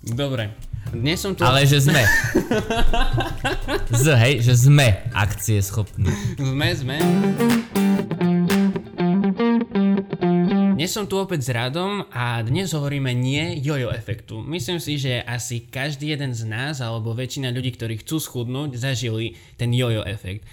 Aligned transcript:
Dobre. 0.00 0.56
Dnes 0.96 1.20
som 1.20 1.36
tu... 1.36 1.44
Ale 1.44 1.68
že 1.68 1.84
sme. 1.84 2.00
Z, 3.92 4.16
hej, 4.16 4.40
že 4.40 4.56
sme 4.56 4.96
akcie 5.12 5.60
schopní. 5.60 6.08
Sme, 6.40 6.72
sme. 6.72 6.96
Dnes 10.72 10.88
som 10.88 11.04
tu 11.04 11.20
opäť 11.20 11.44
s 11.44 11.50
Radom 11.52 12.08
a 12.08 12.40
dnes 12.40 12.72
hovoríme 12.72 13.12
nie 13.12 13.60
jojo 13.60 13.92
efektu. 13.92 14.40
Myslím 14.40 14.80
si, 14.80 14.96
že 14.96 15.20
asi 15.20 15.68
každý 15.68 16.16
jeden 16.16 16.32
z 16.32 16.48
nás 16.48 16.80
alebo 16.80 17.12
väčšina 17.12 17.52
ľudí, 17.52 17.76
ktorí 17.76 18.00
chcú 18.00 18.16
schudnúť, 18.16 18.80
zažili 18.80 19.36
ten 19.60 19.68
jojo 19.76 20.00
efekt. 20.08 20.48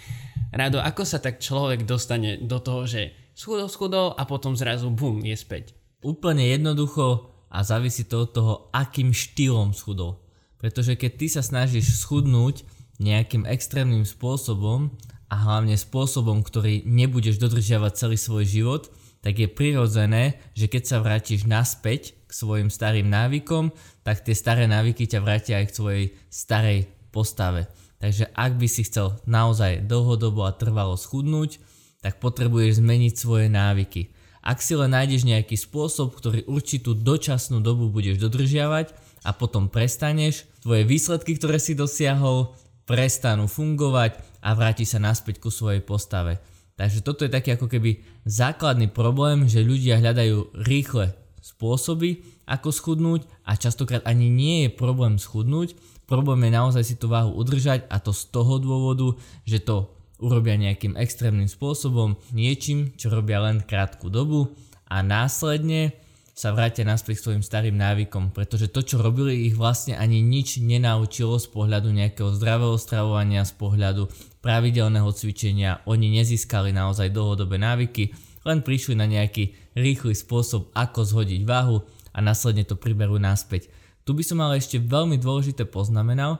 Rado, 0.51 0.83
ako 0.83 1.07
sa 1.07 1.23
tak 1.23 1.39
človek 1.39 1.87
dostane 1.87 2.35
do 2.43 2.59
toho, 2.59 2.83
že 2.83 3.15
schudol, 3.31 3.71
schudol 3.71 4.11
a 4.11 4.27
potom 4.27 4.59
zrazu 4.59 4.91
bum, 4.91 5.23
je 5.23 5.39
späť? 5.39 5.71
Úplne 6.03 6.51
jednoducho 6.51 7.36
a 7.47 7.63
závisí 7.63 8.03
to 8.03 8.27
od 8.27 8.29
toho, 8.33 8.53
akým 8.75 9.15
štýlom 9.15 9.71
schudol. 9.71 10.19
Pretože 10.57 10.97
keď 10.97 11.11
ty 11.15 11.27
sa 11.29 11.41
snažíš 11.45 12.01
schudnúť 12.01 12.65
nejakým 12.97 13.45
extrémnym 13.45 14.03
spôsobom 14.03 14.89
a 15.29 15.35
hlavne 15.37 15.77
spôsobom, 15.77 16.41
ktorý 16.41 16.83
nebudeš 16.87 17.37
dodržiavať 17.37 17.91
celý 17.93 18.17
svoj 18.17 18.45
život, 18.47 18.83
tak 19.21 19.37
je 19.37 19.49
prirodzené, 19.49 20.39
že 20.53 20.69
keď 20.69 20.83
sa 20.87 20.97
vrátiš 21.03 21.45
naspäť 21.45 22.15
k 22.25 22.31
svojim 22.31 22.69
starým 22.71 23.09
návykom, 23.09 23.75
tak 24.01 24.23
tie 24.23 24.33
staré 24.37 24.65
návyky 24.69 25.03
ťa 25.09 25.19
vrátia 25.19 25.59
aj 25.59 25.65
k 25.67 25.77
svojej 25.77 26.05
starej 26.31 26.79
postave. 27.11 27.67
Takže 27.97 28.29
ak 28.31 28.51
by 28.61 28.67
si 28.69 28.85
chcel 28.85 29.17
naozaj 29.25 29.89
dlhodobo 29.89 30.45
a 30.45 30.53
trvalo 30.53 30.93
schudnúť, 30.93 31.57
tak 31.99 32.21
potrebuješ 32.21 32.77
zmeniť 32.77 33.13
svoje 33.17 33.49
návyky. 33.49 34.13
Ak 34.47 34.63
si 34.63 34.79
len 34.79 34.95
nájdeš 34.95 35.27
nejaký 35.27 35.59
spôsob, 35.59 36.15
ktorý 36.15 36.47
určitú 36.47 36.95
dočasnú 36.95 37.59
dobu 37.59 37.91
budeš 37.91 38.15
dodržiavať 38.23 38.95
a 39.27 39.35
potom 39.35 39.67
prestaneš, 39.67 40.47
tvoje 40.63 40.87
výsledky, 40.87 41.35
ktoré 41.35 41.59
si 41.59 41.75
dosiahol, 41.75 42.55
prestanú 42.87 43.51
fungovať 43.51 44.23
a 44.39 44.55
vráti 44.55 44.87
sa 44.87 45.03
naspäť 45.03 45.43
ku 45.43 45.51
svojej 45.51 45.83
postave. 45.83 46.39
Takže 46.79 47.03
toto 47.03 47.27
je 47.27 47.35
taký 47.35 47.59
ako 47.59 47.67
keby 47.67 47.99
základný 48.23 48.87
problém, 48.87 49.51
že 49.51 49.67
ľudia 49.67 49.99
hľadajú 49.99 50.63
rýchle 50.63 51.11
spôsoby, 51.43 52.23
ako 52.47 52.71
schudnúť 52.71 53.27
a 53.43 53.59
častokrát 53.59 54.07
ani 54.07 54.31
nie 54.31 54.57
je 54.63 54.69
problém 54.71 55.19
schudnúť, 55.19 55.75
problém 56.07 56.47
je 56.47 56.51
naozaj 56.55 56.83
si 56.87 56.95
tú 56.95 57.11
váhu 57.11 57.35
udržať 57.35 57.83
a 57.91 57.99
to 57.99 58.15
z 58.15 58.31
toho 58.31 58.63
dôvodu, 58.63 59.11
že 59.43 59.59
to 59.59 59.91
urobia 60.17 60.57
nejakým 60.57 60.97
extrémnym 60.97 61.49
spôsobom, 61.49 62.17
niečím, 62.33 62.93
čo 62.97 63.13
robia 63.13 63.41
len 63.41 63.61
krátku 63.61 64.09
dobu 64.09 64.53
a 64.89 65.05
následne 65.05 65.93
sa 66.37 66.53
vrátia 66.53 66.85
naspäť 66.85 67.17
k 67.17 67.23
svojim 67.25 67.43
starým 67.43 67.73
návykom, 67.73 68.29
pretože 68.29 68.69
to, 68.69 68.85
čo 68.85 69.01
robili, 69.01 69.49
ich 69.49 69.57
vlastne 69.57 69.97
ani 69.97 70.21
nič 70.21 70.61
nenaučilo 70.61 71.41
z 71.41 71.49
pohľadu 71.49 71.89
nejakého 71.89 72.29
zdravého 72.37 72.77
stravovania, 72.77 73.41
z 73.41 73.57
pohľadu 73.57 74.05
pravidelného 74.45 75.09
cvičenia. 75.17 75.81
Oni 75.89 76.13
nezískali 76.13 76.69
naozaj 76.69 77.09
dlhodobé 77.09 77.57
návyky, 77.57 78.13
len 78.45 78.61
prišli 78.61 78.93
na 78.93 79.09
nejaký 79.09 79.73
rýchly 79.73 80.13
spôsob, 80.13 80.69
ako 80.77 81.09
zhodiť 81.09 81.41
váhu 81.41 81.81
a 82.13 82.21
následne 82.21 82.69
to 82.69 82.77
priberú 82.77 83.17
naspäť. 83.17 83.73
Tu 84.05 84.13
by 84.13 84.21
som 84.21 84.37
ale 84.45 84.61
ešte 84.61 84.77
veľmi 84.77 85.17
dôležité 85.17 85.65
poznamenal, 85.65 86.37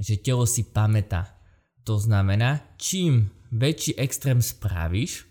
že 0.00 0.16
telo 0.16 0.48
si 0.48 0.64
pamätá. 0.64 1.36
To 1.84 2.00
znamená, 2.00 2.64
čím 2.80 3.28
väčší 3.52 4.00
extrém 4.00 4.40
spravíš 4.40 5.28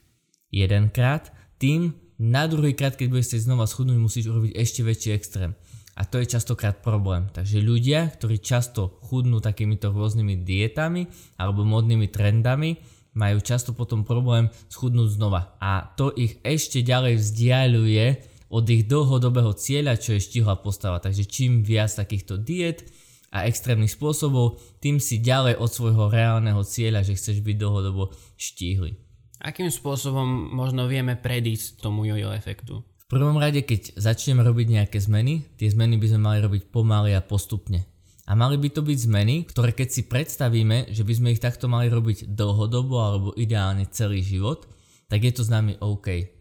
jedenkrát, 0.53 1.33
tým 1.57 1.97
na 2.21 2.45
druhý 2.45 2.77
krát, 2.77 2.93
keď 2.93 3.07
budeš 3.09 3.25
chcieť 3.33 3.45
znova 3.49 3.65
schudnúť, 3.65 3.97
musíš 3.97 4.29
urobiť 4.29 4.53
ešte 4.53 4.85
väčší 4.85 5.09
extrém. 5.17 5.51
A 5.93 6.05
to 6.05 6.21
je 6.21 6.29
častokrát 6.29 6.81
problém. 6.81 7.29
Takže 7.29 7.61
ľudia, 7.61 8.09
ktorí 8.09 8.41
často 8.41 8.97
chudnú 9.05 9.41
takýmito 9.41 9.93
rôznymi 9.93 10.41
dietami 10.41 11.05
alebo 11.37 11.65
modnými 11.65 12.09
trendami, 12.09 12.81
majú 13.13 13.37
často 13.45 13.77
potom 13.77 14.01
problém 14.01 14.49
schudnúť 14.73 15.09
znova. 15.21 15.57
A 15.61 15.93
to 15.93 16.09
ich 16.17 16.41
ešte 16.41 16.81
ďalej 16.81 17.21
vzdialuje 17.21 18.05
od 18.53 18.65
ich 18.69 18.85
dlhodobého 18.89 19.53
cieľa, 19.53 19.97
čo 20.01 20.17
je 20.17 20.25
štihla 20.25 20.61
postava. 20.61 20.97
Takže 20.97 21.29
čím 21.29 21.61
viac 21.61 21.93
takýchto 21.93 22.41
diet, 22.41 22.85
a 23.33 23.49
extrémnych 23.49 23.97
spôsobov, 23.97 24.61
tým 24.77 25.01
si 25.01 25.17
ďalej 25.17 25.57
od 25.57 25.69
svojho 25.73 26.13
reálneho 26.13 26.61
cieľa, 26.61 27.01
že 27.01 27.17
chceš 27.17 27.41
byť 27.41 27.55
dlhodobo 27.57 28.13
štíhly. 28.37 28.93
Akým 29.41 29.73
spôsobom 29.73 30.53
možno 30.53 30.85
vieme 30.85 31.17
predísť 31.17 31.81
tomu 31.81 32.05
jojo 32.05 32.29
efektu? 32.31 32.85
V 33.03 33.05
prvom 33.09 33.35
rade, 33.41 33.65
keď 33.65 33.97
začneme 33.97 34.45
robiť 34.45 34.67
nejaké 34.69 34.97
zmeny, 35.01 35.43
tie 35.57 35.67
zmeny 35.67 35.97
by 35.97 36.07
sme 36.13 36.21
mali 36.21 36.39
robiť 36.39 36.69
pomaly 36.69 37.11
a 37.17 37.25
postupne. 37.25 37.83
A 38.23 38.39
mali 38.39 38.55
by 38.55 38.71
to 38.71 38.79
byť 38.85 38.97
zmeny, 39.03 39.43
ktoré 39.43 39.75
keď 39.75 39.89
si 39.91 40.01
predstavíme, 40.07 40.87
že 40.95 41.03
by 41.03 41.13
sme 41.13 41.31
ich 41.35 41.43
takto 41.43 41.67
mali 41.67 41.91
robiť 41.91 42.31
dlhodobo 42.31 42.95
alebo 42.95 43.29
ideálne 43.35 43.83
celý 43.91 44.23
život, 44.23 44.63
tak 45.11 45.27
je 45.27 45.33
to 45.35 45.43
s 45.43 45.51
nami 45.51 45.75
OK. 45.83 46.31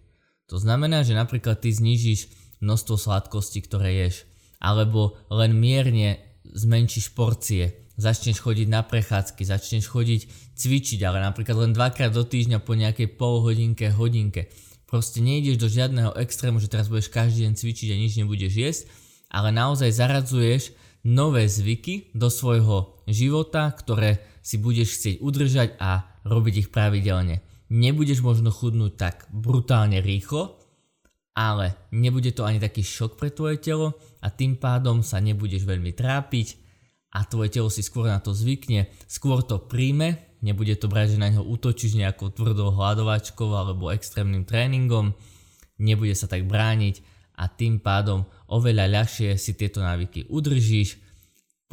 To 0.46 0.62
znamená, 0.62 1.02
že 1.02 1.18
napríklad 1.18 1.58
ty 1.58 1.74
znižíš 1.74 2.30
množstvo 2.62 2.94
sladkosti, 2.94 3.66
ktoré 3.66 4.06
ješ, 4.06 4.22
alebo 4.62 5.18
len 5.26 5.58
mierne 5.58 6.31
zmenšíš 6.52 7.16
porcie, 7.16 7.88
začneš 7.96 8.40
chodiť 8.40 8.68
na 8.68 8.84
prechádzky, 8.84 9.42
začneš 9.44 9.88
chodiť 9.88 10.20
cvičiť, 10.56 11.00
ale 11.04 11.24
napríklad 11.24 11.56
len 11.68 11.72
dvakrát 11.72 12.12
do 12.12 12.24
týždňa 12.24 12.60
po 12.62 12.76
nejakej 12.76 13.08
pol 13.16 13.42
hodinke, 13.42 13.92
hodinke. 13.92 14.48
Proste 14.88 15.24
nejdeš 15.24 15.56
do 15.56 15.68
žiadneho 15.72 16.12
extrému, 16.20 16.60
že 16.60 16.68
teraz 16.68 16.92
budeš 16.92 17.08
každý 17.08 17.48
deň 17.48 17.52
cvičiť 17.56 17.88
a 17.92 17.96
nič 17.96 18.12
nebudeš 18.20 18.52
jesť, 18.52 18.82
ale 19.32 19.48
naozaj 19.48 19.88
zaradzuješ 19.88 20.76
nové 21.08 21.48
zvyky 21.48 22.12
do 22.12 22.28
svojho 22.28 23.00
života, 23.08 23.72
ktoré 23.72 24.20
si 24.44 24.60
budeš 24.60 25.00
chcieť 25.00 25.14
udržať 25.24 25.68
a 25.80 26.20
robiť 26.28 26.54
ich 26.66 26.68
pravidelne. 26.68 27.40
Nebudeš 27.72 28.20
možno 28.20 28.52
chudnúť 28.52 28.92
tak 29.00 29.16
brutálne 29.32 30.04
rýchlo, 30.04 30.61
ale 31.32 31.88
nebude 31.92 32.32
to 32.36 32.44
ani 32.44 32.60
taký 32.60 32.84
šok 32.84 33.16
pre 33.16 33.32
tvoje 33.32 33.56
telo 33.60 33.96
a 34.20 34.28
tým 34.28 34.60
pádom 34.60 35.00
sa 35.00 35.16
nebudeš 35.20 35.64
veľmi 35.64 35.96
trápiť 35.96 36.60
a 37.12 37.24
tvoje 37.24 37.52
telo 37.52 37.68
si 37.72 37.84
skôr 37.84 38.08
na 38.08 38.20
to 38.20 38.32
zvykne, 38.36 38.88
skôr 39.08 39.44
to 39.44 39.60
príjme, 39.60 40.16
nebude 40.44 40.76
to 40.76 40.88
brať, 40.88 41.16
že 41.16 41.22
na 41.22 41.28
neho 41.32 41.44
útočíš 41.44 41.96
nejakou 41.96 42.32
tvrdou 42.32 42.72
hľadovačkou 42.72 43.48
alebo 43.52 43.92
extrémnym 43.92 44.44
tréningom, 44.44 45.12
nebude 45.80 46.12
sa 46.16 46.28
tak 46.28 46.44
brániť 46.48 47.00
a 47.36 47.48
tým 47.48 47.80
pádom 47.80 48.28
oveľa 48.48 48.92
ľahšie 48.92 49.36
si 49.40 49.56
tieto 49.56 49.80
návyky 49.80 50.28
udržíš, 50.28 51.00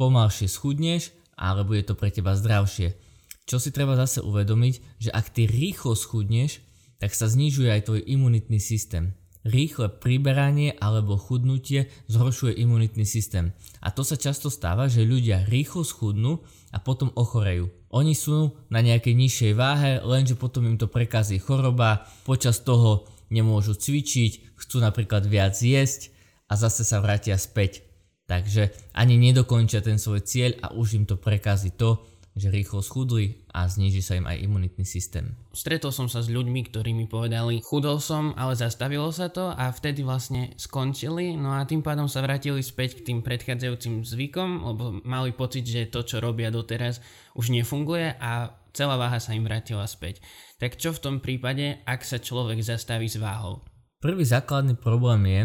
pomalšie 0.00 0.48
schudneš, 0.48 1.12
ale 1.36 1.64
bude 1.64 1.84
to 1.84 1.92
pre 1.96 2.08
teba 2.08 2.32
zdravšie. 2.32 2.96
Čo 3.44 3.60
si 3.60 3.72
treba 3.72 3.96
zase 3.96 4.24
uvedomiť, 4.24 4.74
že 5.00 5.10
ak 5.12 5.26
ty 5.32 5.44
rýchlo 5.44 5.96
schudneš, 5.96 6.64
tak 7.00 7.16
sa 7.16 7.28
znižuje 7.28 7.68
aj 7.68 7.88
tvoj 7.88 8.00
imunitný 8.04 8.60
systém. 8.60 9.16
Rýchle 9.40 9.88
priberanie 9.88 10.76
alebo 10.76 11.16
chudnutie 11.16 11.88
zhoršuje 12.12 12.60
imunitný 12.60 13.08
systém. 13.08 13.56
A 13.80 13.88
to 13.88 14.04
sa 14.04 14.20
často 14.20 14.52
stáva, 14.52 14.84
že 14.84 15.08
ľudia 15.08 15.48
rýchlo 15.48 15.80
schudnú 15.80 16.44
a 16.70 16.78
potom 16.78 17.08
ochorejú. 17.16 17.72
Oni 17.90 18.12
sú 18.12 18.52
na 18.68 18.84
nejakej 18.84 19.16
nižšej 19.16 19.52
váhe, 19.56 19.92
lenže 20.04 20.36
potom 20.36 20.68
im 20.68 20.76
to 20.76 20.92
prekazí 20.92 21.40
choroba, 21.40 22.04
počas 22.28 22.60
toho 22.60 23.08
nemôžu 23.32 23.74
cvičiť, 23.74 24.60
chcú 24.60 24.76
napríklad 24.84 25.24
viac 25.24 25.56
jesť 25.56 26.12
a 26.50 26.60
zase 26.60 26.84
sa 26.84 27.00
vrátia 27.00 27.40
späť. 27.40 27.86
Takže 28.28 28.70
ani 28.94 29.18
nedokončia 29.18 29.82
ten 29.82 29.98
svoj 29.98 30.22
cieľ 30.22 30.54
a 30.62 30.70
už 30.76 31.00
im 31.00 31.04
to 31.08 31.18
prekazí 31.18 31.74
to, 31.74 31.98
že 32.40 32.48
rýchlo 32.48 32.80
schudli 32.80 33.44
a 33.52 33.68
zniží 33.68 34.00
sa 34.00 34.16
im 34.16 34.24
aj 34.24 34.40
imunitný 34.40 34.88
systém. 34.88 35.36
Stretol 35.52 35.92
som 35.92 36.08
sa 36.08 36.24
s 36.24 36.32
ľuďmi, 36.32 36.72
ktorí 36.72 36.96
mi 36.96 37.04
povedali, 37.04 37.60
chudol 37.60 38.00
som, 38.00 38.32
ale 38.40 38.56
zastavilo 38.56 39.12
sa 39.12 39.28
to 39.28 39.52
a 39.52 39.68
vtedy 39.68 40.00
vlastne 40.00 40.56
skončili, 40.56 41.36
no 41.36 41.52
a 41.52 41.68
tým 41.68 41.84
pádom 41.84 42.08
sa 42.08 42.24
vrátili 42.24 42.64
späť 42.64 43.04
k 43.04 43.12
tým 43.12 43.20
predchádzajúcim 43.20 44.00
zvykom, 44.00 44.64
lebo 44.64 45.04
mali 45.04 45.36
pocit, 45.36 45.68
že 45.68 45.92
to, 45.92 46.00
čo 46.00 46.24
robia 46.24 46.48
doteraz, 46.48 47.04
už 47.36 47.52
nefunguje 47.52 48.16
a 48.16 48.56
celá 48.72 48.96
váha 48.96 49.20
sa 49.20 49.36
im 49.36 49.44
vrátila 49.44 49.84
späť. 49.84 50.24
Tak 50.56 50.80
čo 50.80 50.96
v 50.96 51.02
tom 51.02 51.16
prípade, 51.20 51.84
ak 51.84 52.00
sa 52.08 52.16
človek 52.16 52.64
zastaví 52.64 53.06
s 53.06 53.20
váhou? 53.20 53.60
Prvý 54.00 54.24
základný 54.24 54.80
problém 54.80 55.22
je, 55.28 55.42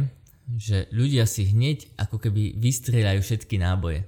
že 0.55 0.77
ľudia 0.93 1.25
si 1.25 1.49
hneď 1.49 1.97
ako 1.97 2.21
keby 2.21 2.55
vystrieľajú 2.55 3.19
všetky 3.19 3.59
náboje. 3.59 4.05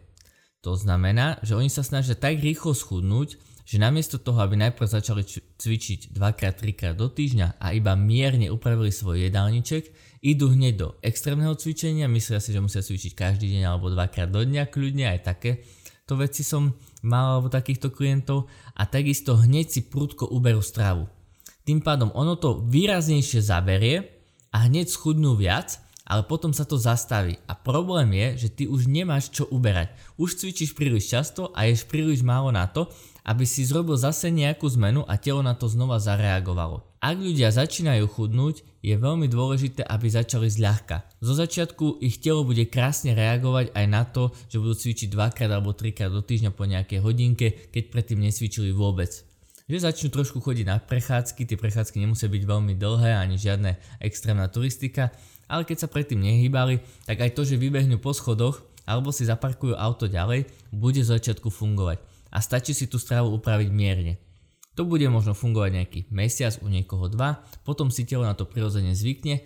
To 0.68 0.76
znamená, 0.76 1.40
že 1.48 1.56
oni 1.56 1.72
sa 1.72 1.80
snažia 1.80 2.20
tak 2.20 2.44
rýchlo 2.44 2.76
schudnúť, 2.76 3.40
že 3.64 3.80
namiesto 3.80 4.20
toho, 4.20 4.44
aby 4.44 4.60
najprv 4.60 4.84
začali 4.84 5.24
cvičiť 5.56 6.12
2-3 6.12 6.76
krát 6.76 6.96
do 7.00 7.08
týždňa 7.08 7.56
a 7.56 7.72
iba 7.72 7.96
mierne 7.96 8.52
upravili 8.52 8.92
svoj 8.92 9.32
jedálniček, 9.32 9.88
idú 10.28 10.52
hneď 10.52 10.74
do 10.76 10.88
extrémneho 11.00 11.56
cvičenia, 11.56 12.12
myslia 12.12 12.44
si, 12.44 12.52
že 12.52 12.60
musia 12.60 12.84
cvičiť 12.84 13.16
každý 13.16 13.48
deň 13.48 13.64
alebo 13.64 13.88
dvakrát 13.96 14.28
do 14.28 14.44
dňa 14.44 14.68
kľudne, 14.68 15.08
aj 15.08 15.20
také 15.24 15.64
to 16.04 16.20
veci 16.20 16.44
som 16.44 16.76
mal 17.04 17.40
alebo 17.40 17.48
takýchto 17.48 17.92
klientov 17.96 18.52
a 18.76 18.84
takisto 18.88 19.40
hneď 19.40 19.72
si 19.72 19.82
prudko 19.88 20.28
uberú 20.32 20.60
stravu. 20.60 21.08
Tým 21.64 21.80
pádom 21.80 22.12
ono 22.12 22.36
to 22.36 22.60
výraznejšie 22.68 23.40
zaberie 23.40 24.04
a 24.52 24.68
hneď 24.68 24.92
schudnú 24.92 25.40
viac 25.40 25.80
ale 26.08 26.24
potom 26.24 26.56
sa 26.56 26.64
to 26.64 26.80
zastaví. 26.80 27.36
A 27.52 27.54
problém 27.54 28.16
je, 28.16 28.48
že 28.48 28.50
ty 28.50 28.64
už 28.64 28.88
nemáš 28.88 29.28
čo 29.28 29.44
uberať. 29.52 29.92
Už 30.16 30.40
cvičíš 30.40 30.72
príliš 30.72 31.12
často 31.12 31.52
a 31.52 31.68
ješ 31.68 31.84
príliš 31.84 32.24
málo 32.24 32.48
na 32.56 32.64
to, 32.72 32.88
aby 33.28 33.44
si 33.44 33.68
zrobil 33.68 34.00
zase 34.00 34.32
nejakú 34.32 34.64
zmenu 34.80 35.04
a 35.04 35.20
telo 35.20 35.44
na 35.44 35.52
to 35.52 35.68
znova 35.68 36.00
zareagovalo. 36.00 36.88
Ak 37.04 37.20
ľudia 37.20 37.52
začínajú 37.52 38.08
chudnúť, 38.08 38.64
je 38.80 38.96
veľmi 38.96 39.28
dôležité, 39.28 39.84
aby 39.84 40.08
začali 40.08 40.48
zľahka. 40.48 41.04
Zo 41.20 41.36
začiatku 41.36 42.00
ich 42.00 42.24
telo 42.24 42.48
bude 42.48 42.64
krásne 42.72 43.12
reagovať 43.14 43.76
aj 43.76 43.86
na 43.86 44.08
to, 44.08 44.32
že 44.48 44.64
budú 44.64 44.74
cvičiť 44.80 45.12
dvakrát 45.12 45.52
alebo 45.52 45.76
trikrát 45.76 46.10
do 46.10 46.24
týždňa 46.24 46.56
po 46.56 46.64
nejakej 46.66 47.04
hodinke, 47.04 47.48
keď 47.70 47.84
predtým 47.92 48.24
nesvičili 48.24 48.72
vôbec 48.72 49.28
že 49.68 49.84
začnú 49.84 50.08
trošku 50.16 50.40
chodiť 50.40 50.64
na 50.64 50.80
prechádzky, 50.80 51.44
tie 51.44 51.60
prechádzky 51.60 52.00
nemusia 52.00 52.32
byť 52.32 52.44
veľmi 52.48 52.80
dlhé 52.80 53.20
ani 53.20 53.36
žiadne 53.36 53.76
extrémna 54.00 54.48
turistika, 54.48 55.12
ale 55.48 55.64
keď 55.64 55.84
sa 55.84 55.92
predtým 55.92 56.22
nehýbali, 56.22 56.80
tak 57.08 57.24
aj 57.24 57.34
to, 57.36 57.48
že 57.48 57.60
vybehnú 57.60 57.98
po 58.00 58.12
schodoch 58.16 58.64
alebo 58.88 59.12
si 59.12 59.28
zaparkujú 59.28 59.76
auto 59.76 60.08
ďalej, 60.08 60.48
bude 60.72 61.04
z 61.04 61.12
začiatku 61.12 61.52
fungovať 61.52 62.00
a 62.32 62.40
stačí 62.40 62.72
si 62.72 62.88
tú 62.88 63.00
stravu 63.00 63.36
upraviť 63.36 63.70
mierne. 63.72 64.20
To 64.78 64.86
bude 64.86 65.10
možno 65.10 65.34
fungovať 65.34 65.72
nejaký 65.74 66.00
mesiac, 66.14 66.54
u 66.62 66.70
niekoho 66.70 67.10
dva, 67.10 67.42
potom 67.66 67.90
si 67.90 68.06
telo 68.06 68.24
na 68.24 68.38
to 68.38 68.46
prirodzene 68.46 68.94
zvykne 68.94 69.42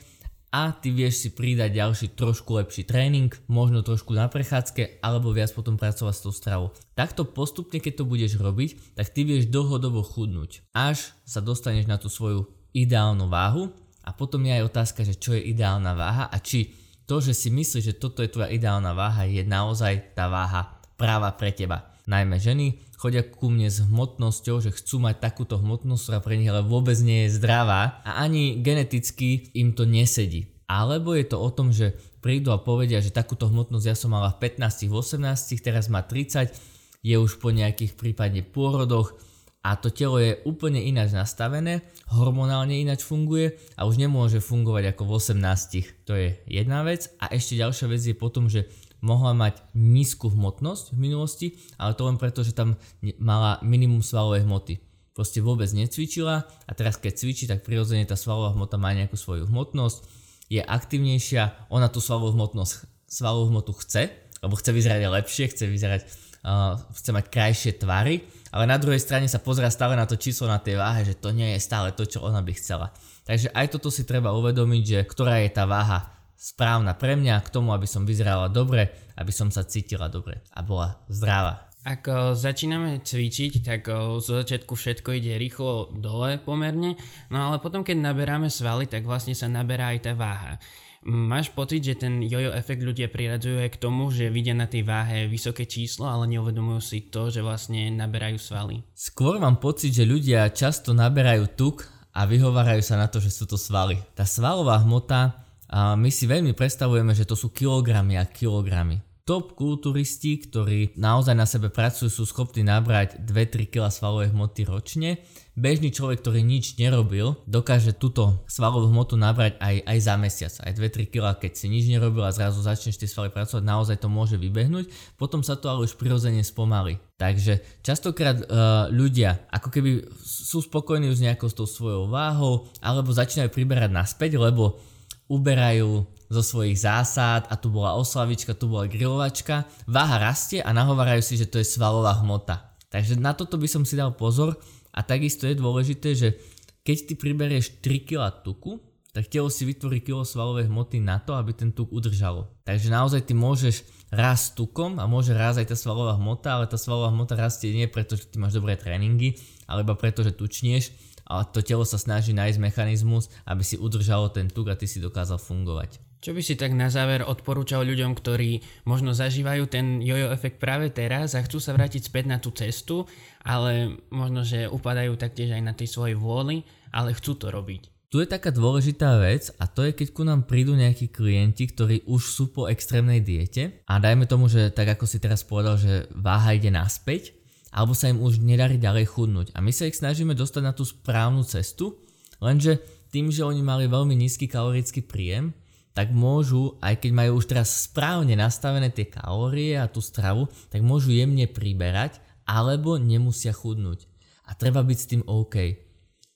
a 0.51 0.75
ty 0.75 0.91
vieš 0.91 1.23
si 1.23 1.29
pridať 1.31 1.71
ďalší 1.71 2.07
trošku 2.19 2.59
lepší 2.59 2.83
tréning, 2.83 3.31
možno 3.47 3.79
trošku 3.79 4.11
na 4.11 4.27
prechádzke 4.27 4.99
alebo 4.99 5.31
viac 5.31 5.55
potom 5.55 5.79
pracovať 5.79 6.13
s 6.13 6.23
tou 6.27 6.33
stravou. 6.35 6.67
Takto 6.91 7.23
postupne, 7.23 7.79
keď 7.79 8.03
to 8.03 8.09
budeš 8.09 8.35
robiť, 8.35 8.99
tak 8.99 9.15
ty 9.15 9.23
vieš 9.23 9.47
dlhodobo 9.47 10.03
chudnúť, 10.03 10.67
až 10.75 11.15
sa 11.23 11.39
dostaneš 11.39 11.87
na 11.87 11.95
tú 11.95 12.11
svoju 12.11 12.51
ideálnu 12.75 13.31
váhu 13.31 13.71
a 14.01 14.09
potom 14.11 14.41
je 14.45 14.57
aj 14.57 14.67
otázka, 14.67 15.01
že 15.05 15.17
čo 15.17 15.37
je 15.37 15.41
ideálna 15.45 15.93
váha 15.93 16.25
a 16.27 16.37
či 16.41 16.73
to, 17.05 17.19
že 17.19 17.35
si 17.35 17.51
myslíš, 17.51 17.83
že 17.91 17.99
toto 17.99 18.23
je 18.23 18.31
tvoja 18.31 18.49
ideálna 18.49 18.95
váha, 18.95 19.27
je 19.27 19.43
naozaj 19.43 20.15
tá 20.15 20.31
váha 20.31 20.79
práva 20.95 21.33
pre 21.35 21.51
teba. 21.51 21.91
Najmä 22.07 22.37
ženy 22.41 22.81
chodia 23.01 23.25
ku 23.25 23.49
mne 23.49 23.69
s 23.69 23.81
hmotnosťou, 23.81 24.61
že 24.61 24.73
chcú 24.73 25.01
mať 25.01 25.21
takúto 25.21 25.57
hmotnosť, 25.57 26.01
ktorá 26.05 26.19
pre 26.21 26.37
nich 26.37 26.49
ale 26.49 26.61
vôbec 26.61 26.97
nie 27.01 27.25
je 27.25 27.41
zdravá 27.41 28.01
a 28.05 28.21
ani 28.21 28.61
geneticky 28.61 29.49
im 29.57 29.73
to 29.73 29.89
nesedí. 29.89 30.49
Alebo 30.69 31.17
je 31.17 31.25
to 31.25 31.41
o 31.41 31.49
tom, 31.49 31.73
že 31.73 31.97
prídu 32.21 32.53
a 32.53 32.61
povedia, 32.61 33.01
že 33.01 33.11
takúto 33.11 33.49
hmotnosť 33.49 33.85
ja 33.85 33.97
som 33.97 34.13
mala 34.13 34.31
v 34.37 34.53
15, 34.53 34.87
18, 34.87 35.57
teraz 35.59 35.89
má 35.89 36.05
30, 36.05 36.53
je 37.01 37.15
už 37.17 37.41
po 37.41 37.49
nejakých 37.49 37.97
prípadne 37.97 38.45
pôrodoch 38.45 39.17
a 39.61 39.77
to 39.77 39.93
telo 39.93 40.17
je 40.17 40.41
úplne 40.49 40.81
ináč 40.81 41.13
nastavené, 41.13 41.85
hormonálne 42.09 42.73
ináč 42.73 43.05
funguje 43.05 43.61
a 43.77 43.85
už 43.85 44.01
nemôže 44.01 44.41
fungovať 44.41 44.97
ako 44.97 45.01
v 45.05 45.11
18. 45.37 46.09
To 46.09 46.17
je 46.17 46.33
jedna 46.49 46.81
vec. 46.81 47.13
A 47.21 47.29
ešte 47.29 47.61
ďalšia 47.61 47.85
vec 47.85 48.01
je 48.01 48.17
potom, 48.17 48.49
že 48.49 48.65
mohla 49.05 49.37
mať 49.37 49.61
nízku 49.77 50.33
hmotnosť 50.33 50.93
v 50.93 50.97
minulosti, 50.97 51.47
ale 51.77 51.93
to 51.93 52.09
len 52.09 52.17
preto, 52.17 52.41
že 52.41 52.57
tam 52.57 52.77
mala 53.21 53.61
minimum 53.61 54.01
svalovej 54.01 54.49
hmoty. 54.49 54.81
Proste 55.13 55.45
vôbec 55.45 55.69
necvičila 55.69 56.41
a 56.41 56.71
teraz 56.73 56.97
keď 56.97 57.21
cvičí, 57.21 57.45
tak 57.45 57.61
prirodzene 57.61 58.07
tá 58.09 58.17
svalová 58.17 58.57
hmota 58.57 58.81
má 58.81 58.95
nejakú 58.97 59.13
svoju 59.13 59.45
hmotnosť, 59.45 60.21
je 60.49 60.61
aktivnejšia, 60.61 61.69
ona 61.69 61.85
tú 61.91 62.01
svalovú 62.01 62.33
hmotnosť, 62.33 63.05
svalovú 63.05 63.53
hmotu 63.53 63.77
chce, 63.77 64.09
lebo 64.41 64.57
chce 64.57 64.71
vyzerať 64.73 65.01
lepšie, 65.05 65.45
chce 65.53 65.65
vyzerať, 65.69 66.01
uh, 66.47 66.79
chce 66.95 67.09
mať 67.13 67.25
krajšie 67.29 67.71
tvary, 67.77 68.25
ale 68.51 68.67
na 68.67 68.75
druhej 68.75 68.99
strane 68.99 69.25
sa 69.31 69.39
pozera 69.39 69.71
stále 69.71 69.95
na 69.95 70.03
to 70.03 70.19
číslo 70.19 70.45
na 70.45 70.59
tej 70.59 70.77
váhe, 70.77 71.07
že 71.07 71.15
to 71.15 71.31
nie 71.31 71.55
je 71.55 71.63
stále 71.63 71.95
to, 71.95 72.03
čo 72.03 72.19
ona 72.19 72.43
by 72.43 72.51
chcela. 72.53 72.91
Takže 73.23 73.49
aj 73.55 73.67
toto 73.71 73.87
si 73.87 74.03
treba 74.03 74.35
uvedomiť, 74.35 74.83
že 74.83 74.99
ktorá 75.07 75.39
je 75.41 75.49
tá 75.55 75.63
váha 75.63 76.11
správna 76.35 76.97
pre 76.97 77.15
mňa 77.15 77.41
k 77.45 77.53
tomu, 77.53 77.71
aby 77.71 77.87
som 77.87 78.03
vyzerala 78.03 78.51
dobre, 78.51 78.91
aby 79.15 79.31
som 79.31 79.47
sa 79.53 79.63
cítila 79.63 80.11
dobre 80.11 80.41
a 80.51 80.59
bola 80.65 80.99
zdravá. 81.07 81.71
Ako 81.81 82.37
začíname 82.37 83.01
cvičiť, 83.01 83.65
tak 83.65 83.89
zo 84.21 84.33
začiatku 84.37 84.77
všetko 84.77 85.17
ide 85.17 85.33
rýchlo 85.41 85.89
dole 85.97 86.37
pomerne, 86.37 86.93
no 87.33 87.37
ale 87.49 87.57
potom 87.57 87.81
keď 87.81 87.97
naberáme 87.97 88.53
svaly, 88.53 88.85
tak 88.85 89.01
vlastne 89.01 89.33
sa 89.33 89.49
naberá 89.49 89.89
aj 89.97 89.99
tá 90.05 90.13
váha. 90.13 90.61
Máš 91.01 91.49
pocit, 91.49 91.81
že 91.81 91.97
ten 91.97 92.21
jojo 92.21 92.53
efekt 92.53 92.85
ľudia 92.85 93.09
priradzujú 93.09 93.57
aj 93.57 93.73
k 93.73 93.81
tomu, 93.81 94.13
že 94.13 94.29
vidia 94.29 94.53
na 94.53 94.69
tej 94.69 94.85
váhe 94.85 95.25
vysoké 95.25 95.65
číslo, 95.65 96.05
ale 96.05 96.29
neuvedomujú 96.29 96.77
si 96.77 97.09
to, 97.09 97.33
že 97.33 97.41
vlastne 97.41 97.89
naberajú 97.89 98.37
svaly? 98.37 98.85
Skôr 98.93 99.41
mám 99.41 99.57
pocit, 99.57 99.97
že 99.97 100.05
ľudia 100.05 100.45
často 100.53 100.93
naberajú 100.93 101.57
tuk 101.57 101.89
a 102.13 102.29
vyhovárajú 102.29 102.85
sa 102.85 103.01
na 103.01 103.09
to, 103.09 103.17
že 103.17 103.33
sú 103.33 103.49
to 103.49 103.57
svaly. 103.57 103.97
Tá 104.13 104.29
svalová 104.29 104.77
hmota 104.85 105.41
my 105.73 106.11
si 106.13 106.29
veľmi 106.29 106.53
predstavujeme, 106.53 107.17
že 107.17 107.25
to 107.25 107.33
sú 107.33 107.49
kilogramy 107.49 108.21
a 108.21 108.27
kilogramy. 108.29 109.01
Top 109.21 109.53
kulturisti, 109.53 110.41
ktorí 110.41 110.97
naozaj 110.97 111.37
na 111.37 111.45
sebe 111.45 111.69
pracujú, 111.69 112.09
sú 112.09 112.25
schopní 112.25 112.65
nabrať 112.65 113.21
2-3 113.21 113.69
kg 113.69 113.93
svalovej 113.93 114.33
hmoty 114.33 114.65
ročne. 114.65 115.21
Bežný 115.53 115.93
človek, 115.93 116.25
ktorý 116.25 116.41
nič 116.41 116.81
nerobil, 116.81 117.37
dokáže 117.45 117.93
túto 117.93 118.41
svalovú 118.49 118.89
hmotu 118.89 119.21
nabrať 119.21 119.61
aj, 119.61 119.75
aj 119.85 119.97
za 120.01 120.15
mesiac. 120.17 120.53
Aj 120.65 120.73
2-3 120.73 121.13
kg, 121.13 121.37
keď 121.37 121.51
si 121.53 121.69
nič 121.69 121.85
nerobil 121.85 122.25
a 122.25 122.33
zrazu 122.33 122.65
začneš 122.65 122.97
tie 122.97 123.05
svaly 123.05 123.29
pracovať, 123.29 123.61
naozaj 123.61 124.01
to 124.01 124.09
môže 124.09 124.41
vybehnúť. 124.41 124.89
Potom 125.21 125.45
sa 125.45 125.53
to 125.53 125.69
ale 125.69 125.85
už 125.85 126.01
prirodzene 126.01 126.41
spomalí. 126.41 126.97
Takže 127.21 127.85
častokrát 127.85 128.41
uh, 128.41 128.89
ľudia 128.89 129.45
ako 129.53 129.69
keby 129.69 129.91
sú 130.17 130.65
spokojní 130.65 131.13
už 131.13 131.21
nejakou 131.21 131.45
s 131.45 131.53
tou 131.53 131.69
svojou 131.69 132.09
váhou, 132.09 132.65
alebo 132.81 133.13
začínajú 133.13 133.53
priberať 133.53 133.93
naspäť, 133.93 134.41
lebo 134.41 134.81
uberajú 135.29 136.09
zo 136.31 136.39
svojich 136.39 136.79
zásad 136.79 137.43
a 137.51 137.59
tu 137.59 137.67
bola 137.67 137.99
oslavička, 137.99 138.55
tu 138.55 138.71
bola 138.71 138.87
grilovačka, 138.87 139.67
váha 139.83 140.15
rastie 140.31 140.63
a 140.63 140.71
nahovárajú 140.71 141.19
si, 141.19 141.35
že 141.35 141.51
to 141.51 141.59
je 141.59 141.67
svalová 141.67 142.23
hmota. 142.23 142.71
Takže 142.87 143.19
na 143.19 143.35
toto 143.35 143.59
by 143.59 143.67
som 143.67 143.83
si 143.83 143.99
dal 143.99 144.15
pozor 144.15 144.55
a 144.95 145.03
takisto 145.03 145.43
je 145.43 145.59
dôležité, 145.59 146.15
že 146.15 146.39
keď 146.87 146.97
ty 147.11 147.13
priberieš 147.19 147.83
3 147.83 148.07
kg 148.07 148.31
tuku, 148.41 148.79
tak 149.11 149.27
telo 149.27 149.51
si 149.51 149.67
vytvorí 149.67 149.99
kilo 149.99 150.23
svalovej 150.23 150.71
hmoty 150.71 151.03
na 151.03 151.19
to, 151.19 151.35
aby 151.35 151.51
ten 151.51 151.75
tuk 151.75 151.91
udržalo. 151.91 152.47
Takže 152.63 152.87
naozaj 152.87 153.27
ty 153.27 153.35
môžeš 153.35 153.83
rast 154.07 154.55
tukom 154.55 155.03
a 155.03 155.07
môže 155.07 155.35
raz 155.35 155.59
aj 155.59 155.67
tá 155.67 155.75
svalová 155.75 156.15
hmota, 156.15 156.55
ale 156.55 156.71
tá 156.71 156.79
svalová 156.79 157.11
hmota 157.11 157.35
rastie 157.35 157.75
nie 157.75 157.91
preto, 157.91 158.15
že 158.15 158.31
ty 158.31 158.39
máš 158.39 158.55
dobré 158.55 158.79
tréningy, 158.79 159.35
alebo 159.67 159.99
preto, 159.99 160.23
že 160.23 160.31
tučnieš, 160.31 160.95
a 161.27 161.47
to 161.47 161.63
telo 161.63 161.87
sa 161.87 161.95
snaží 161.95 162.35
nájsť 162.35 162.59
mechanizmus, 162.59 163.31
aby 163.47 163.63
si 163.63 163.79
udržalo 163.79 164.31
ten 164.31 164.51
tuk 164.51 164.67
a 164.67 164.75
ty 164.75 164.83
si 164.87 164.99
dokázal 164.99 165.39
fungovať. 165.39 166.10
Čo 166.21 166.37
by 166.37 166.41
si 166.45 166.53
tak 166.53 166.77
na 166.77 166.85
záver 166.85 167.25
odporúčal 167.25 167.81
ľuďom, 167.81 168.13
ktorí 168.13 168.61
možno 168.85 169.09
zažívajú 169.09 169.65
ten 169.65 170.05
jojo 170.05 170.29
efekt 170.29 170.61
práve 170.61 170.93
teraz 170.93 171.33
a 171.33 171.41
chcú 171.41 171.57
sa 171.57 171.73
vrátiť 171.73 172.13
späť 172.13 172.29
na 172.29 172.37
tú 172.37 172.53
cestu, 172.53 173.09
ale 173.41 173.97
možno, 174.13 174.45
že 174.45 174.69
upadajú 174.69 175.17
taktiež 175.17 175.57
aj 175.57 175.65
na 175.65 175.73
tej 175.73 175.89
svojej 175.89 176.13
vôli, 176.13 176.61
ale 176.93 177.17
chcú 177.17 177.41
to 177.41 177.49
robiť. 177.49 177.89
Tu 178.13 178.21
je 178.21 178.29
taká 178.29 178.53
dôležitá 178.53 179.17
vec 179.17 179.49
a 179.57 179.65
to 179.65 179.81
je, 179.81 179.97
keď 179.97 180.07
ku 180.13 180.21
nám 180.21 180.45
prídu 180.45 180.77
nejakí 180.77 181.09
klienti, 181.09 181.65
ktorí 181.65 182.05
už 182.05 182.21
sú 182.21 182.53
po 182.53 182.69
extrémnej 182.69 183.25
diete 183.25 183.81
a 183.89 183.97
dajme 183.97 184.29
tomu, 184.29 184.45
že 184.45 184.69
tak 184.69 184.93
ako 184.93 185.09
si 185.09 185.17
teraz 185.17 185.41
povedal, 185.41 185.81
že 185.81 186.05
váha 186.13 186.53
ide 186.53 186.69
naspäť, 186.69 187.33
alebo 187.73 187.97
sa 187.97 188.13
im 188.13 188.21
už 188.21 188.45
nedarí 188.45 188.77
ďalej 188.77 189.09
chudnúť. 189.09 189.57
A 189.57 189.63
my 189.63 189.73
sa 189.73 189.89
ich 189.89 189.97
snažíme 189.97 190.37
dostať 190.37 190.61
na 190.61 190.75
tú 190.77 190.85
správnu 190.85 191.41
cestu, 191.49 191.97
lenže 192.37 192.77
tým, 193.09 193.33
že 193.33 193.41
oni 193.41 193.65
mali 193.65 193.89
veľmi 193.89 194.13
nízky 194.13 194.45
kalorický 194.45 195.01
príjem, 195.01 195.57
tak 195.91 196.15
môžu, 196.15 196.79
aj 196.79 197.03
keď 197.03 197.11
majú 197.11 197.31
už 197.43 197.51
teraz 197.51 197.87
správne 197.87 198.39
nastavené 198.39 198.91
tie 198.95 199.11
kalórie 199.11 199.75
a 199.75 199.91
tú 199.91 199.99
stravu, 199.99 200.47
tak 200.71 200.79
môžu 200.83 201.11
jemne 201.11 201.45
priberať, 201.51 202.23
alebo 202.47 202.95
nemusia 202.95 203.51
chudnúť. 203.51 204.07
A 204.47 204.55
treba 204.55 204.83
byť 204.83 204.97
s 204.97 205.09
tým 205.11 205.23
OK. 205.27 205.55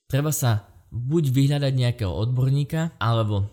Treba 0.08 0.32
sa 0.32 0.68
buď 0.92 1.24
vyhľadať 1.32 1.74
nejakého 1.76 2.12
odborníka, 2.12 2.96
alebo 3.00 3.52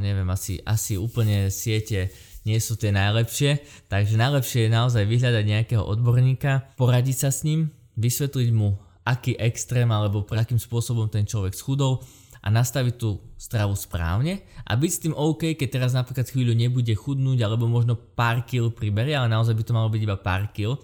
neviem, 0.00 0.28
asi, 0.32 0.56
asi 0.64 0.96
úplne 0.96 1.52
siete 1.52 2.08
nie 2.48 2.56
sú 2.64 2.80
tie 2.80 2.88
najlepšie, 2.88 3.60
takže 3.92 4.16
najlepšie 4.16 4.68
je 4.68 4.70
naozaj 4.72 5.04
vyhľadať 5.04 5.44
nejakého 5.44 5.84
odborníka, 5.84 6.72
poradiť 6.80 7.28
sa 7.28 7.30
s 7.34 7.44
ním, 7.44 7.68
vysvetliť 8.00 8.48
mu, 8.56 8.80
aký 9.04 9.36
extrém 9.36 9.88
alebo 9.92 10.24
pre 10.24 10.40
akým 10.40 10.56
spôsobom 10.56 11.12
ten 11.12 11.28
človek 11.28 11.52
schudol 11.52 12.00
a 12.42 12.48
nastaviť 12.48 12.94
tú 12.98 13.18
stravu 13.34 13.74
správne 13.74 14.42
a 14.66 14.74
byť 14.78 14.90
s 14.90 15.02
tým 15.02 15.14
OK, 15.14 15.58
keď 15.58 15.68
teraz 15.68 15.92
napríklad 15.94 16.26
chvíľu 16.28 16.54
nebude 16.54 16.90
chudnúť 16.94 17.38
alebo 17.42 17.66
možno 17.66 17.94
pár 17.94 18.46
kil 18.46 18.70
priberie, 18.74 19.14
ale 19.14 19.30
naozaj 19.30 19.54
by 19.54 19.64
to 19.64 19.76
malo 19.76 19.88
byť 19.90 20.02
iba 20.02 20.16
pár 20.18 20.50
kil, 20.54 20.78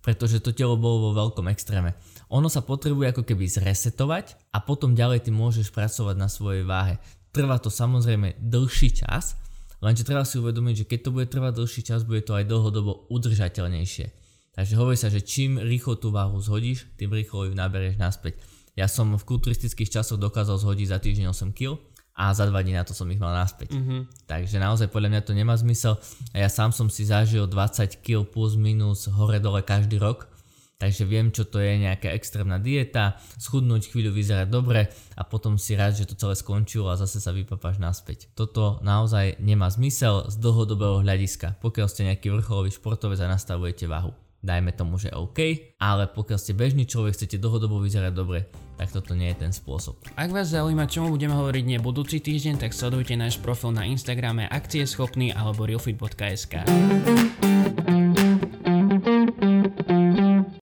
pretože 0.00 0.40
to 0.40 0.54
telo 0.54 0.78
bolo 0.78 1.10
vo 1.10 1.26
veľkom 1.26 1.50
extréme. 1.50 1.96
Ono 2.30 2.46
sa 2.46 2.62
potrebuje 2.62 3.14
ako 3.14 3.22
keby 3.26 3.44
zresetovať 3.50 4.54
a 4.54 4.62
potom 4.62 4.94
ďalej 4.94 5.26
ty 5.26 5.30
môžeš 5.34 5.74
pracovať 5.74 6.16
na 6.16 6.30
svojej 6.30 6.62
váhe. 6.62 7.02
Trvá 7.34 7.58
to 7.58 7.70
samozrejme 7.70 8.38
dlhší 8.38 9.02
čas, 9.02 9.38
Lenže 9.80 10.04
treba 10.04 10.28
si 10.28 10.36
uvedomiť, 10.36 10.84
že 10.84 10.88
keď 10.88 11.00
to 11.08 11.10
bude 11.16 11.26
trvať 11.32 11.56
dlhší 11.56 11.82
čas, 11.88 12.04
bude 12.04 12.20
to 12.20 12.36
aj 12.36 12.44
dlhodobo 12.44 13.08
udržateľnejšie. 13.08 14.06
Takže 14.52 14.76
hovorí 14.76 14.96
sa, 15.00 15.08
že 15.08 15.24
čím 15.24 15.56
rýchlo 15.56 15.96
tú 15.96 16.12
váhu 16.12 16.36
zhodíš, 16.36 16.84
tým 17.00 17.08
rýchlo 17.16 17.48
ju 17.48 17.56
naberieš 17.56 17.96
naspäť. 17.96 18.36
Ja 18.80 18.88
som 18.88 19.12
v 19.12 19.28
kulturistických 19.28 19.92
časoch 19.92 20.16
dokázal 20.16 20.56
zhodiť 20.56 20.88
za 20.88 20.98
týždeň 21.04 21.36
8 21.36 21.52
kg 21.52 21.76
a 22.16 22.32
za 22.32 22.48
dva 22.48 22.64
dní 22.64 22.72
na 22.72 22.84
to 22.88 22.96
som 22.96 23.12
ich 23.12 23.20
mal 23.20 23.36
naspäť. 23.36 23.76
Mhm. 23.76 24.24
Takže 24.24 24.56
naozaj 24.56 24.88
podľa 24.88 25.12
mňa 25.12 25.22
to 25.28 25.36
nemá 25.36 25.52
zmysel. 25.60 26.00
Ja 26.32 26.48
sám 26.48 26.72
som 26.72 26.88
si 26.88 27.04
zažil 27.04 27.44
20 27.44 28.00
kg 28.00 28.24
plus 28.24 28.56
minus 28.56 29.04
hore 29.12 29.36
dole 29.36 29.60
každý 29.60 30.00
rok. 30.00 30.32
Takže 30.80 31.04
viem, 31.04 31.28
čo 31.28 31.44
to 31.44 31.60
je 31.60 31.76
nejaká 31.76 32.08
extrémna 32.16 32.56
dieta, 32.56 33.20
schudnúť, 33.36 33.92
chvíľu 33.92 34.16
vyzerať 34.16 34.48
dobre 34.48 34.88
a 35.12 35.28
potom 35.28 35.60
si 35.60 35.76
rád, 35.76 35.92
že 35.92 36.08
to 36.08 36.16
celé 36.16 36.32
skončilo 36.32 36.88
a 36.88 36.96
zase 36.96 37.20
sa 37.20 37.36
vypapáš 37.36 37.76
naspäť. 37.76 38.32
Toto 38.32 38.80
naozaj 38.80 39.36
nemá 39.44 39.68
zmysel 39.68 40.32
z 40.32 40.40
dlhodobého 40.40 41.04
hľadiska. 41.04 41.60
Pokiaľ 41.60 41.84
ste 41.84 42.08
nejaký 42.08 42.32
vrcholový 42.32 42.72
športovec 42.72 43.20
a 43.20 43.28
nastavujete 43.28 43.84
váhu 43.84 44.16
dajme 44.40 44.72
tomu, 44.72 44.96
že 44.96 45.12
OK, 45.12 45.72
ale 45.76 46.08
pokiaľ 46.08 46.38
ste 46.40 46.56
bežný 46.56 46.88
človek, 46.88 47.16
chcete 47.16 47.36
dlhodobo 47.36 47.80
vyzerať 47.80 48.12
dobre, 48.12 48.48
tak 48.80 48.88
toto 48.90 49.12
nie 49.12 49.28
je 49.36 49.46
ten 49.46 49.52
spôsob. 49.52 50.00
Ak 50.16 50.32
vás 50.32 50.52
zaujíma, 50.52 50.88
čomu 50.88 51.12
budeme 51.12 51.36
hovoriť 51.36 51.64
nie 51.68 51.78
budúci 51.78 52.18
týždeň, 52.24 52.64
tak 52.64 52.72
sledujte 52.72 53.12
náš 53.14 53.36
profil 53.36 53.76
na 53.76 53.84
Instagrame 53.84 54.48
akcieschopný 54.48 55.36
alebo 55.36 55.68
realfit.sk. 55.68 56.64